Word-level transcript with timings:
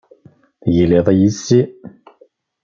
Tegliḍ 0.61 1.07
yes-i. 1.19 1.61